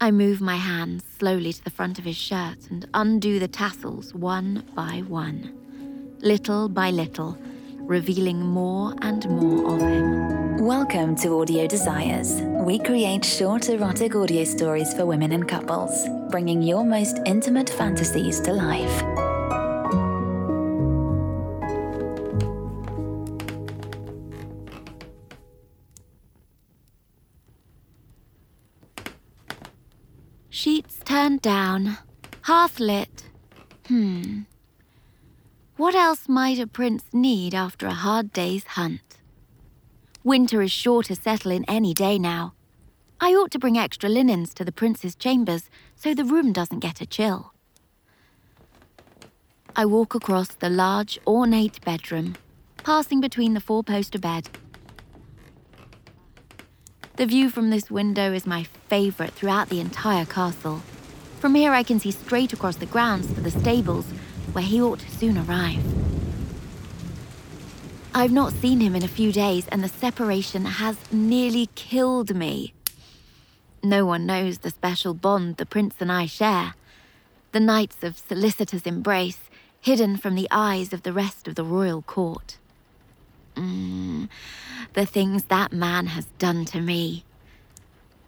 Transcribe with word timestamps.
I 0.00 0.12
move 0.12 0.40
my 0.40 0.54
hands 0.54 1.02
slowly 1.18 1.52
to 1.52 1.64
the 1.64 1.70
front 1.70 1.98
of 1.98 2.04
his 2.04 2.16
shirt 2.16 2.70
and 2.70 2.88
undo 2.94 3.40
the 3.40 3.48
tassels 3.48 4.14
one 4.14 4.62
by 4.76 5.02
one, 5.08 6.16
little 6.20 6.68
by 6.68 6.92
little, 6.92 7.36
revealing 7.78 8.38
more 8.38 8.94
and 9.02 9.28
more 9.28 9.74
of 9.74 9.80
him. 9.80 10.64
Welcome 10.64 11.16
to 11.16 11.40
Audio 11.40 11.66
Desires. 11.66 12.40
We 12.42 12.78
create 12.78 13.24
short 13.24 13.68
erotic 13.68 14.14
audio 14.14 14.44
stories 14.44 14.94
for 14.94 15.04
women 15.04 15.32
and 15.32 15.48
couples, 15.48 16.06
bringing 16.30 16.62
your 16.62 16.84
most 16.84 17.18
intimate 17.26 17.68
fantasies 17.68 18.38
to 18.42 18.52
life. 18.52 19.27
Down, 31.40 31.98
hearth 32.42 32.80
lit. 32.80 33.26
Hmm. 33.86 34.40
What 35.76 35.94
else 35.94 36.28
might 36.28 36.58
a 36.58 36.66
prince 36.66 37.04
need 37.12 37.54
after 37.54 37.86
a 37.86 37.94
hard 37.94 38.32
day's 38.32 38.64
hunt? 38.64 39.18
Winter 40.24 40.62
is 40.62 40.72
sure 40.72 41.04
to 41.04 41.14
settle 41.14 41.52
in 41.52 41.64
any 41.68 41.94
day 41.94 42.18
now. 42.18 42.54
I 43.20 43.34
ought 43.34 43.52
to 43.52 43.58
bring 43.58 43.78
extra 43.78 44.08
linens 44.08 44.52
to 44.54 44.64
the 44.64 44.72
prince's 44.72 45.14
chambers 45.14 45.70
so 45.94 46.12
the 46.12 46.24
room 46.24 46.52
doesn't 46.52 46.80
get 46.80 47.00
a 47.00 47.06
chill. 47.06 47.52
I 49.76 49.84
walk 49.84 50.16
across 50.16 50.48
the 50.48 50.70
large, 50.70 51.20
ornate 51.24 51.80
bedroom, 51.84 52.34
passing 52.82 53.20
between 53.20 53.54
the 53.54 53.60
four 53.60 53.84
poster 53.84 54.18
bed. 54.18 54.48
The 57.14 57.26
view 57.26 57.48
from 57.48 57.70
this 57.70 57.90
window 57.90 58.32
is 58.32 58.44
my 58.44 58.64
favourite 58.88 59.34
throughout 59.34 59.68
the 59.68 59.80
entire 59.80 60.24
castle. 60.24 60.82
From 61.40 61.54
here, 61.54 61.72
I 61.72 61.84
can 61.84 62.00
see 62.00 62.10
straight 62.10 62.52
across 62.52 62.76
the 62.76 62.86
grounds 62.86 63.32
to 63.34 63.40
the 63.40 63.50
stables, 63.52 64.06
where 64.52 64.64
he 64.64 64.82
ought 64.82 64.98
to 64.98 65.10
soon 65.10 65.38
arrive. 65.38 65.84
I've 68.12 68.32
not 68.32 68.52
seen 68.54 68.80
him 68.80 68.96
in 68.96 69.04
a 69.04 69.08
few 69.08 69.30
days, 69.30 69.68
and 69.68 69.84
the 69.84 69.88
separation 69.88 70.64
has 70.64 70.96
nearly 71.12 71.68
killed 71.76 72.34
me. 72.34 72.74
No 73.84 74.04
one 74.04 74.26
knows 74.26 74.58
the 74.58 74.70
special 74.70 75.14
bond 75.14 75.56
the 75.56 75.66
prince 75.66 75.94
and 76.00 76.10
I 76.10 76.26
share. 76.26 76.74
The 77.52 77.60
nights 77.60 78.02
of 78.02 78.18
solicitous 78.18 78.82
embrace, 78.82 79.48
hidden 79.80 80.16
from 80.16 80.34
the 80.34 80.48
eyes 80.50 80.92
of 80.92 81.04
the 81.04 81.12
rest 81.12 81.46
of 81.46 81.54
the 81.54 81.62
royal 81.62 82.02
court. 82.02 82.58
Mm, 83.54 84.28
the 84.94 85.06
things 85.06 85.44
that 85.44 85.72
man 85.72 86.06
has 86.06 86.26
done 86.38 86.64
to 86.66 86.80
me. 86.80 87.24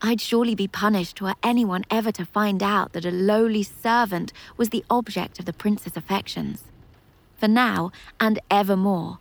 I'd 0.02 0.20
surely 0.20 0.54
be 0.54 0.66
punished 0.66 1.20
were 1.20 1.34
anyone 1.42 1.84
ever 1.90 2.10
to 2.12 2.24
find 2.24 2.62
out 2.62 2.92
that 2.94 3.04
a 3.04 3.10
lowly 3.10 3.62
servant 3.62 4.32
was 4.56 4.70
the 4.70 4.84
object 4.88 5.38
of 5.38 5.44
the 5.44 5.52
prince's 5.52 5.96
affections. 5.96 6.64
For 7.36 7.48
now, 7.48 7.92
and 8.18 8.38
evermore, 8.50 9.18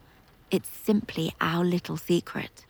it's 0.50 0.70
simply 0.70 1.34
our 1.42 1.66
little 1.66 1.98
secret. 1.98 2.66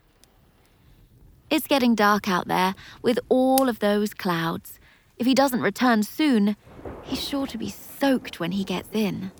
It's 1.51 1.67
getting 1.67 1.93
dark 1.95 2.27
out 2.27 2.47
there 2.47 2.73
with 3.01 3.19
all 3.29 3.69
of 3.69 3.79
those 3.79 4.13
clouds. 4.13 4.79
If 5.17 5.27
he 5.27 5.35
doesn't 5.35 5.61
return 5.61 6.03
soon, 6.03 6.55
he's 7.03 7.27
sure 7.27 7.47
to 7.47 7.57
be 7.57 7.69
soaked 7.69 8.39
when 8.39 8.53
he 8.53 8.63
gets 8.63 8.89
in. 8.93 9.31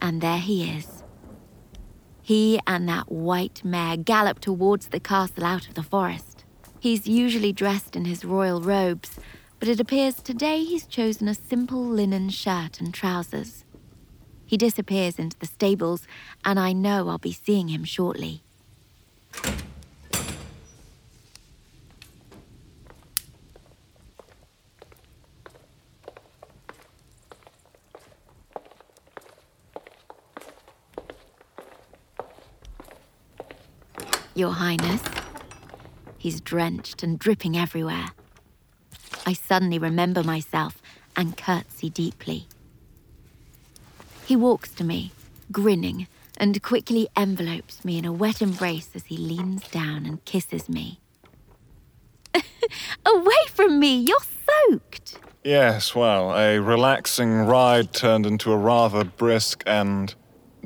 And 0.00 0.20
there 0.20 0.38
he 0.38 0.70
is. 0.70 1.02
He 2.22 2.60
and 2.66 2.88
that 2.88 3.10
white 3.10 3.64
mare 3.64 3.96
gallop 3.96 4.38
towards 4.38 4.88
the 4.88 5.00
castle 5.00 5.44
out 5.44 5.66
of 5.66 5.74
the 5.74 5.82
forest. 5.82 6.27
He's 6.80 7.08
usually 7.08 7.52
dressed 7.52 7.96
in 7.96 8.04
his 8.04 8.24
royal 8.24 8.60
robes, 8.60 9.18
but 9.58 9.68
it 9.68 9.80
appears 9.80 10.16
today 10.16 10.62
he's 10.62 10.86
chosen 10.86 11.26
a 11.26 11.34
simple 11.34 11.84
linen 11.84 12.30
shirt 12.30 12.80
and 12.80 12.94
trousers. 12.94 13.64
He 14.46 14.56
disappears 14.56 15.18
into 15.18 15.36
the 15.38 15.46
stables, 15.46 16.06
and 16.44 16.58
I 16.58 16.72
know 16.72 17.08
I'll 17.08 17.18
be 17.18 17.32
seeing 17.32 17.68
him 17.68 17.84
shortly. 17.84 18.42
Your 34.34 34.52
Highness. 34.52 35.17
He's 36.18 36.40
drenched 36.40 37.02
and 37.02 37.18
dripping 37.18 37.56
everywhere. 37.56 38.08
I 39.24 39.32
suddenly 39.32 39.78
remember 39.78 40.22
myself 40.22 40.82
and 41.16 41.36
curtsy 41.36 41.88
deeply. 41.88 42.48
He 44.26 44.36
walks 44.36 44.72
to 44.72 44.84
me, 44.84 45.12
grinning, 45.50 46.08
and 46.36 46.62
quickly 46.62 47.08
envelopes 47.16 47.84
me 47.84 47.98
in 47.98 48.04
a 48.04 48.12
wet 48.12 48.42
embrace 48.42 48.90
as 48.94 49.06
he 49.06 49.16
leans 49.16 49.66
down 49.68 50.04
and 50.04 50.24
kisses 50.24 50.68
me. 50.68 51.00
Away 52.34 53.46
from 53.48 53.78
me! 53.78 53.96
You're 53.96 54.18
soaked! 54.68 55.18
Yes, 55.44 55.94
well, 55.94 56.36
a 56.36 56.58
relaxing 56.58 57.46
ride 57.46 57.92
turned 57.92 58.26
into 58.26 58.52
a 58.52 58.56
rather 58.56 59.04
brisk 59.04 59.62
and, 59.66 60.14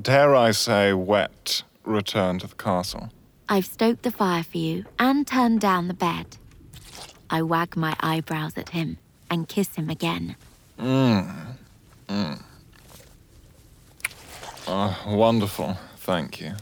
dare 0.00 0.34
I 0.34 0.50
say, 0.50 0.92
wet 0.92 1.62
return 1.84 2.38
to 2.40 2.46
the 2.46 2.54
castle. 2.54 3.10
I've 3.48 3.66
stoked 3.66 4.02
the 4.02 4.10
fire 4.10 4.42
for 4.42 4.58
you 4.58 4.84
and 4.98 5.26
turned 5.26 5.60
down 5.60 5.88
the 5.88 5.94
bed. 5.94 6.36
I 7.28 7.42
wag 7.42 7.76
my 7.76 7.96
eyebrows 8.00 8.56
at 8.56 8.70
him 8.70 8.98
and 9.30 9.48
kiss 9.48 9.74
him 9.74 9.90
again. 9.90 10.36
Mmm. 10.78 11.56
Mmm. 12.08 12.42
Oh, 14.66 15.02
wonderful. 15.06 15.76
Thank 15.96 16.40
you. 16.40 16.52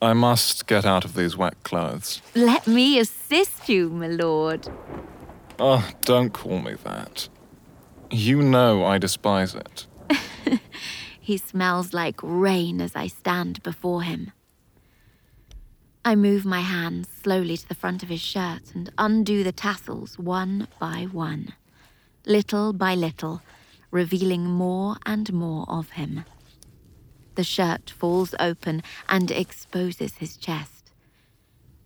I 0.00 0.12
must 0.12 0.66
get 0.66 0.84
out 0.84 1.04
of 1.04 1.14
these 1.14 1.36
wet 1.36 1.62
clothes. 1.62 2.20
Let 2.34 2.66
me 2.66 2.98
assist 2.98 3.68
you, 3.68 3.88
my 3.88 4.08
lord. 4.08 4.68
Oh, 5.58 5.88
don't 6.04 6.30
call 6.30 6.58
me 6.58 6.74
that. 6.84 7.28
You 8.10 8.42
know 8.42 8.84
I 8.84 8.98
despise 8.98 9.54
it. 9.54 9.86
he 11.20 11.38
smells 11.38 11.94
like 11.94 12.20
rain 12.22 12.80
as 12.80 12.94
I 12.94 13.06
stand 13.06 13.62
before 13.62 14.02
him. 14.02 14.32
I 16.06 16.16
move 16.16 16.44
my 16.44 16.60
hands 16.60 17.08
slowly 17.22 17.56
to 17.56 17.66
the 17.66 17.74
front 17.74 18.02
of 18.02 18.10
his 18.10 18.20
shirt 18.20 18.74
and 18.74 18.92
undo 18.98 19.42
the 19.42 19.52
tassels 19.52 20.18
one 20.18 20.68
by 20.78 21.08
one, 21.10 21.54
little 22.26 22.74
by 22.74 22.94
little, 22.94 23.40
revealing 23.90 24.44
more 24.44 24.96
and 25.06 25.32
more 25.32 25.64
of 25.66 25.92
him. 25.92 26.26
The 27.36 27.44
shirt 27.44 27.88
falls 27.88 28.34
open 28.38 28.82
and 29.08 29.30
exposes 29.30 30.16
his 30.16 30.36
chest. 30.36 30.92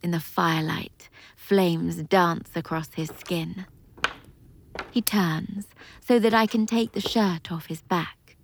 In 0.02 0.10
the 0.10 0.20
firelight, 0.20 1.08
flames 1.36 2.02
dance 2.02 2.50
across 2.56 2.92
his 2.94 3.10
skin. 3.20 3.66
He 4.90 5.00
turns 5.00 5.68
so 6.00 6.18
that 6.18 6.34
I 6.34 6.46
can 6.46 6.66
take 6.66 6.90
the 6.90 7.00
shirt 7.00 7.52
off 7.52 7.66
his 7.66 7.82
back. 7.82 8.36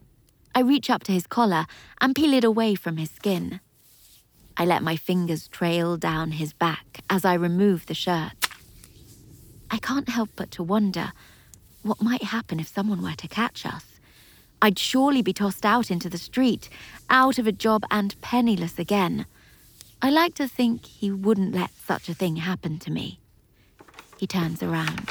I 0.54 0.60
reach 0.60 0.88
up 0.88 1.02
to 1.04 1.12
his 1.12 1.26
collar 1.26 1.66
and 2.00 2.14
peel 2.14 2.32
it 2.32 2.44
away 2.44 2.76
from 2.76 2.96
his 2.96 3.10
skin. 3.10 3.60
I 4.56 4.64
let 4.64 4.82
my 4.82 4.96
fingers 4.96 5.48
trail 5.48 5.96
down 5.96 6.32
his 6.32 6.52
back 6.52 7.00
as 7.10 7.24
I 7.24 7.34
remove 7.34 7.86
the 7.86 7.94
shirt. 7.94 8.32
I 9.70 9.78
can't 9.78 10.08
help 10.08 10.30
but 10.36 10.50
to 10.52 10.62
wonder 10.62 11.12
what 11.82 12.00
might 12.00 12.22
happen 12.22 12.60
if 12.60 12.68
someone 12.68 13.02
were 13.02 13.14
to 13.14 13.28
catch 13.28 13.66
us. 13.66 13.84
I'd 14.62 14.78
surely 14.78 15.20
be 15.20 15.32
tossed 15.32 15.66
out 15.66 15.90
into 15.90 16.08
the 16.08 16.18
street, 16.18 16.70
out 17.10 17.38
of 17.38 17.46
a 17.46 17.52
job 17.52 17.84
and 17.90 18.18
penniless 18.20 18.78
again. 18.78 19.26
I 20.00 20.10
like 20.10 20.34
to 20.36 20.48
think 20.48 20.86
he 20.86 21.10
wouldn't 21.10 21.54
let 21.54 21.70
such 21.86 22.08
a 22.08 22.14
thing 22.14 22.36
happen 22.36 22.78
to 22.80 22.90
me. 22.90 23.18
He 24.16 24.26
turns 24.26 24.62
around 24.62 25.10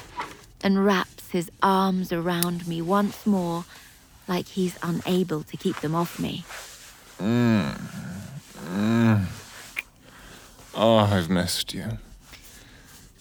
and 0.64 0.86
wraps 0.86 1.30
his 1.32 1.52
arms 1.62 2.14
around 2.14 2.68
me 2.68 2.82
once 2.82 3.28
more, 3.28 3.66
like 4.28 4.48
he's 4.48 4.78
unable 4.82 5.44
to 5.44 5.58
keep 5.58 5.82
them 5.82 5.94
off 5.94 6.20
me. 6.20 6.46
Mm. 7.20 8.23
Mm. 8.74 9.26
Oh, 10.74 10.98
I've 10.98 11.30
missed 11.30 11.74
you. 11.74 12.00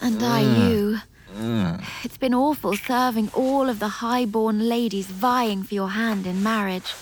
And 0.01 0.21
mm. 0.21 0.29
I 0.29 0.41
you. 0.41 0.99
Mm. 1.37 1.85
It's 2.05 2.17
been 2.17 2.35
awful 2.35 2.75
serving 2.77 3.31
all 3.35 3.69
of 3.69 3.79
the 3.79 3.89
high-born 3.89 4.69
ladies 4.69 5.07
vying 5.07 5.63
for 5.63 5.75
your 5.75 5.91
hand 5.91 6.27
in 6.27 6.43
marriage. 6.43 6.95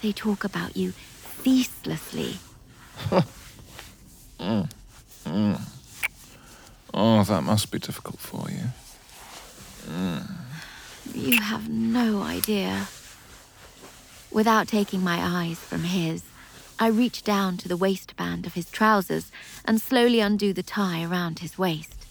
They 0.00 0.12
talk 0.12 0.44
about 0.44 0.76
you 0.76 0.94
ceaselessly. 1.42 2.38
mm. 4.40 4.70
Mm. 5.26 5.60
Oh, 6.94 7.24
that 7.24 7.42
must 7.42 7.70
be 7.70 7.78
difficult 7.78 8.18
for 8.18 8.46
you. 8.50 8.64
Mm. 9.86 10.30
You 11.14 11.40
have 11.40 11.68
no 11.68 12.22
idea. 12.22 12.88
Without 14.30 14.68
taking 14.68 15.04
my 15.04 15.18
eyes 15.20 15.58
from 15.58 15.84
his, 15.84 16.22
I 16.78 16.88
reach 16.88 17.22
down 17.22 17.56
to 17.58 17.68
the 17.68 17.76
waistband 17.76 18.46
of 18.46 18.54
his 18.54 18.70
trousers 18.70 19.30
and 19.64 19.80
slowly 19.80 20.20
undo 20.20 20.52
the 20.52 20.62
tie 20.62 21.04
around 21.04 21.38
his 21.38 21.56
waist. 21.56 22.06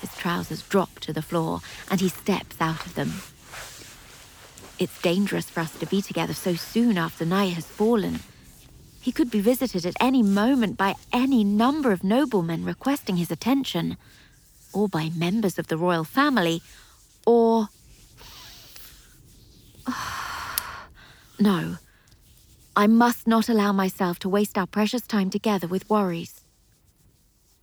His 0.00 0.14
trousers 0.14 0.62
drop 0.62 1.00
to 1.00 1.12
the 1.12 1.22
floor, 1.22 1.60
and 1.90 2.00
he 2.00 2.08
steps 2.08 2.56
out 2.60 2.86
of 2.86 2.94
them. 2.94 3.14
It's 4.78 5.02
dangerous 5.02 5.50
for 5.50 5.60
us 5.60 5.76
to 5.78 5.86
be 5.86 6.00
together 6.00 6.34
so 6.34 6.54
soon 6.54 6.96
after 6.96 7.24
night 7.24 7.54
has 7.54 7.66
fallen. 7.66 8.20
He 9.00 9.10
could 9.10 9.30
be 9.30 9.40
visited 9.40 9.84
at 9.84 9.96
any 10.00 10.22
moment 10.22 10.76
by 10.76 10.94
any 11.12 11.42
number 11.42 11.90
of 11.90 12.04
noblemen 12.04 12.64
requesting 12.64 13.16
his 13.16 13.32
attention, 13.32 13.96
or 14.72 14.88
by 14.88 15.10
members 15.16 15.58
of 15.58 15.66
the 15.66 15.76
royal 15.76 16.04
family, 16.04 16.62
or. 17.26 17.70
no. 21.40 21.78
I 22.78 22.86
must 22.86 23.26
not 23.26 23.48
allow 23.48 23.72
myself 23.72 24.20
to 24.20 24.28
waste 24.28 24.56
our 24.56 24.68
precious 24.68 25.02
time 25.02 25.30
together 25.30 25.66
with 25.66 25.90
worries. 25.90 26.44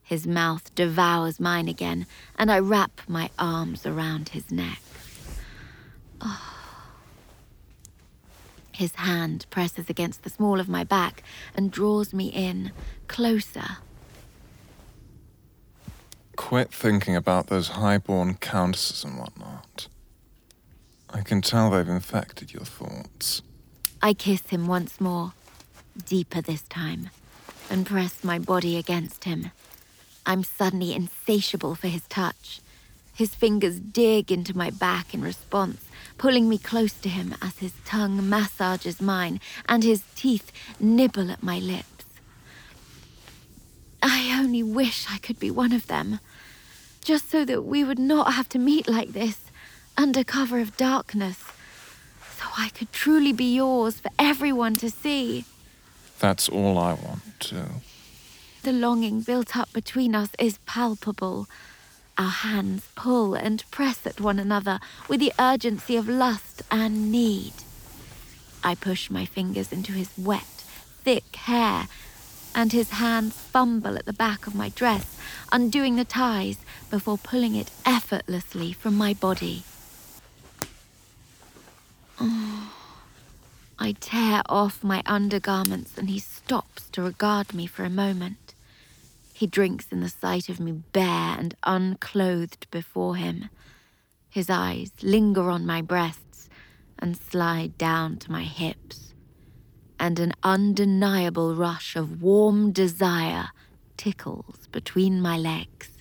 His 0.03 0.27
mouth 0.27 0.75
devours 0.75 1.39
mine 1.39 1.69
again, 1.69 2.05
and 2.37 2.51
I 2.51 2.59
wrap 2.59 2.99
my 3.07 3.29
arms 3.39 3.85
around 3.85 4.27
his 4.27 4.51
neck. 4.51 4.81
Oh. 6.19 6.57
His 8.73 8.93
hand 8.95 9.45
presses 9.49 9.89
against 9.89 10.23
the 10.23 10.29
small 10.29 10.59
of 10.59 10.67
my 10.67 10.83
back 10.83 11.23
and 11.55 11.71
draws 11.71 12.13
me 12.13 12.27
in, 12.27 12.73
closer. 13.07 13.77
Quit 16.35 16.73
thinking 16.73 17.15
about 17.15 17.47
those 17.47 17.69
highborn 17.69 18.33
countesses 18.33 19.05
and 19.05 19.17
whatnot. 19.17 19.87
I 21.09 21.21
can 21.21 21.41
tell 21.41 21.71
they've 21.71 21.87
infected 21.87 22.51
your 22.51 22.65
thoughts. 22.65 23.41
I 24.05 24.13
kiss 24.13 24.49
him 24.49 24.67
once 24.67 25.01
more, 25.01 25.33
deeper 26.05 26.39
this 26.39 26.61
time, 26.61 27.09
and 27.71 27.87
press 27.87 28.23
my 28.23 28.37
body 28.37 28.77
against 28.77 29.23
him. 29.23 29.49
I'm 30.27 30.43
suddenly 30.43 30.93
insatiable 30.93 31.73
for 31.73 31.87
his 31.87 32.03
touch. 32.03 32.61
His 33.15 33.33
fingers 33.33 33.79
dig 33.79 34.31
into 34.31 34.55
my 34.55 34.69
back 34.69 35.15
in 35.15 35.23
response, 35.23 35.85
pulling 36.19 36.47
me 36.47 36.59
close 36.59 36.93
to 36.93 37.09
him 37.09 37.33
as 37.41 37.57
his 37.57 37.73
tongue 37.83 38.29
massages 38.29 39.01
mine 39.01 39.41
and 39.67 39.83
his 39.83 40.03
teeth 40.13 40.51
nibble 40.79 41.31
at 41.31 41.41
my 41.41 41.57
lips. 41.57 42.05
I 44.03 44.37
only 44.39 44.61
wish 44.61 45.07
I 45.09 45.17
could 45.17 45.39
be 45.39 45.49
one 45.49 45.73
of 45.73 45.87
them, 45.87 46.19
just 47.03 47.31
so 47.31 47.43
that 47.45 47.63
we 47.63 47.83
would 47.83 47.97
not 47.97 48.33
have 48.33 48.49
to 48.49 48.59
meet 48.59 48.87
like 48.87 49.13
this, 49.13 49.49
under 49.97 50.23
cover 50.23 50.59
of 50.59 50.77
darkness, 50.77 51.43
I 52.57 52.69
could 52.69 52.91
truly 52.91 53.33
be 53.33 53.53
yours 53.55 53.99
for 53.99 54.09
everyone 54.17 54.75
to 54.77 54.89
see. 54.89 55.45
That's 56.19 56.47
all 56.47 56.77
I 56.77 56.93
want, 56.93 57.39
too. 57.39 57.81
The 58.63 58.71
longing 58.71 59.21
built 59.21 59.57
up 59.57 59.71
between 59.73 60.15
us 60.15 60.29
is 60.39 60.57
palpable. 60.65 61.47
Our 62.17 62.29
hands 62.29 62.87
pull 62.95 63.35
and 63.35 63.69
press 63.71 64.07
at 64.07 64.21
one 64.21 64.39
another 64.39 64.79
with 65.09 65.19
the 65.19 65.33
urgency 65.37 65.97
of 65.97 66.07
lust 66.07 66.63
and 66.71 67.11
need. 67.11 67.53
I 68.63 68.73
push 68.73 69.09
my 69.09 69.25
fingers 69.25 69.71
into 69.71 69.91
his 69.91 70.09
wet, 70.17 70.63
thick 71.03 71.35
hair, 71.35 71.87
and 72.55 72.71
his 72.71 72.91
hands 72.91 73.33
fumble 73.33 73.97
at 73.97 74.05
the 74.05 74.13
back 74.13 74.47
of 74.47 74.55
my 74.55 74.69
dress, 74.69 75.19
undoing 75.51 75.97
the 75.97 76.05
ties 76.05 76.57
before 76.89 77.17
pulling 77.17 77.53
it 77.53 77.69
effortlessly 77.85 78.71
from 78.71 78.95
my 78.95 79.13
body. 79.13 79.63
Oh. 82.19 82.73
I 83.77 83.91
tear 83.93 84.41
off 84.47 84.83
my 84.83 85.03
undergarments 85.05 85.97
and 85.97 86.09
he 86.09 86.19
stops 86.19 86.89
to 86.91 87.01
regard 87.01 87.53
me 87.53 87.67
for 87.67 87.83
a 87.83 87.89
moment. 87.89 88.55
He 89.33 89.47
drinks 89.47 89.87
in 89.91 89.99
the 89.99 90.09
sight 90.09 90.47
of 90.47 90.59
me 90.61 90.71
bare 90.71 91.35
and 91.37 91.55
unclothed 91.63 92.67
before 92.71 93.17
him. 93.17 93.49
His 94.29 94.49
eyes 94.49 94.91
linger 95.01 95.49
on 95.49 95.65
my 95.65 95.81
breasts 95.81 96.49
and 96.97 97.17
slide 97.17 97.77
down 97.77 98.17
to 98.17 98.31
my 98.31 98.43
hips, 98.43 99.13
and 99.99 100.19
an 100.19 100.33
undeniable 100.43 101.53
rush 101.53 101.95
of 101.97 102.21
warm 102.21 102.71
desire 102.71 103.49
tickles 103.97 104.67
between 104.71 105.21
my 105.21 105.37
legs. 105.37 105.94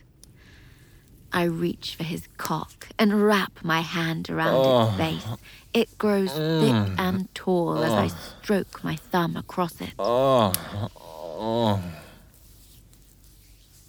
I 1.35 1.45
reach 1.45 1.97
for 1.97 2.05
his 2.05 2.29
cock 2.37 2.89
and 2.97 3.27
wrap 3.27 3.59
my 3.65 3.81
hand 3.81 4.31
around 4.31 4.55
oh. 4.55 4.89
its 4.89 4.97
base. 4.97 5.27
It 5.75 5.99
grows 5.99 6.31
mm. 6.31 6.61
thick 6.87 6.95
and 6.97 7.35
tall 7.35 7.79
oh. 7.79 7.83
as 7.83 7.93
I 7.93 8.07
stroke 8.07 8.85
my 8.85 8.95
thumb 8.95 9.37
across 9.37 9.81
it. 9.81 9.95
Oh. 9.99 10.53
Oh. 10.97 11.83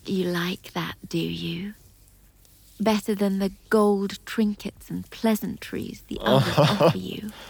You 0.07 0.25
like 0.25 0.73
that, 0.73 0.95
do 1.07 1.19
you? 1.19 1.75
Better 2.79 3.13
than 3.13 3.37
the 3.37 3.51
gold 3.69 4.25
trinkets 4.25 4.89
and 4.89 5.07
pleasantries 5.11 6.01
the 6.07 6.17
others 6.21 6.57
offer 6.57 6.97
you. 6.97 7.31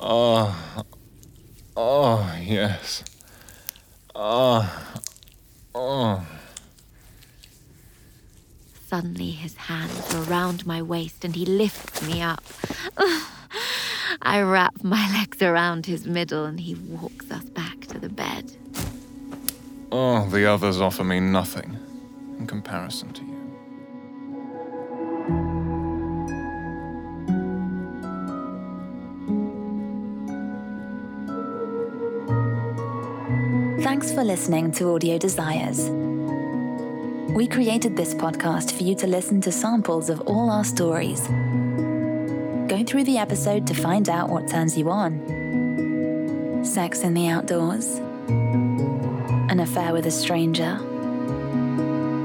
Oh, 0.00 0.84
oh, 1.76 2.38
yes. 2.40 3.02
Oh, 4.14 4.94
oh. 5.74 6.24
Suddenly, 8.88 9.32
his 9.32 9.54
hands 9.54 10.14
are 10.14 10.30
around 10.30 10.64
my 10.66 10.80
waist 10.80 11.22
and 11.22 11.36
he 11.36 11.44
lifts 11.44 12.00
me 12.08 12.22
up. 12.22 12.42
I 14.22 14.40
wrap 14.40 14.82
my 14.82 15.12
legs 15.12 15.42
around 15.42 15.84
his 15.84 16.06
middle 16.06 16.46
and 16.46 16.58
he 16.58 16.74
walks 16.74 17.30
us 17.30 17.44
back 17.50 17.80
to 17.88 17.98
the 17.98 18.08
bed. 18.08 18.50
Oh, 19.92 20.26
the 20.30 20.46
others 20.46 20.80
offer 20.80 21.04
me 21.04 21.20
nothing 21.20 21.76
in 22.38 22.46
comparison 22.46 23.12
to 23.12 23.22
you. 23.22 23.28
Thanks 33.82 34.10
for 34.12 34.24
listening 34.24 34.72
to 34.72 34.94
Audio 34.94 35.18
Desires. 35.18 35.90
We 37.28 37.46
created 37.46 37.96
this 37.96 38.14
podcast 38.14 38.72
for 38.72 38.82
you 38.82 38.94
to 38.96 39.06
listen 39.06 39.40
to 39.42 39.52
samples 39.52 40.10
of 40.10 40.20
all 40.22 40.50
our 40.50 40.64
stories. 40.64 41.20
Go 42.68 42.82
through 42.84 43.04
the 43.04 43.18
episode 43.18 43.66
to 43.66 43.74
find 43.74 44.08
out 44.08 44.28
what 44.28 44.48
turns 44.48 44.76
you 44.76 44.90
on 44.90 45.38
sex 46.64 47.00
in 47.00 47.14
the 47.14 47.28
outdoors, 47.28 47.86
an 49.48 49.60
affair 49.60 49.92
with 49.92 50.06
a 50.06 50.10
stranger 50.10 50.78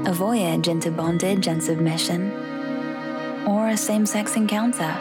a 0.06 0.12
voyage 0.12 0.68
into 0.68 0.90
bondage 0.90 1.46
and 1.46 1.62
submission, 1.62 2.30
or 3.46 3.68
a 3.68 3.76
same 3.76 4.04
sex 4.04 4.36
encounter. 4.36 4.94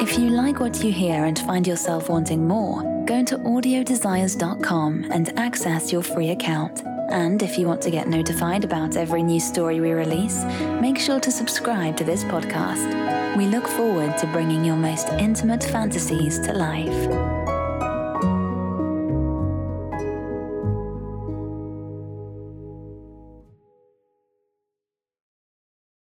If 0.00 0.16
you 0.18 0.30
like 0.30 0.60
what 0.60 0.82
you 0.82 0.92
hear 0.92 1.24
and 1.24 1.38
find 1.38 1.66
yourself 1.66 2.08
wanting 2.08 2.46
more, 2.46 2.82
go 3.06 3.24
to 3.24 3.36
audiodesires.com 3.38 5.10
and 5.10 5.38
access 5.38 5.92
your 5.92 6.02
free 6.02 6.30
account. 6.30 6.82
And 7.10 7.42
if 7.42 7.58
you 7.58 7.66
want 7.66 7.82
to 7.82 7.90
get 7.90 8.08
notified 8.08 8.64
about 8.64 8.96
every 8.96 9.22
new 9.22 9.40
story 9.40 9.80
we 9.80 9.90
release, 9.90 10.44
make 10.80 10.98
sure 10.98 11.20
to 11.20 11.30
subscribe 11.30 11.96
to 11.96 12.04
this 12.04 12.24
podcast. 12.24 13.36
We 13.36 13.46
look 13.46 13.66
forward 13.66 14.16
to 14.18 14.26
bringing 14.28 14.64
your 14.64 14.76
most 14.76 15.08
intimate 15.10 15.64
fantasies 15.64 16.38
to 16.40 16.52
life. 16.52 17.29